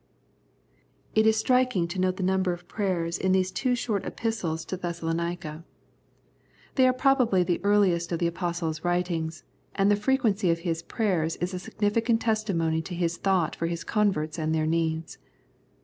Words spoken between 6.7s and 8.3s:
They are probably the earliest of the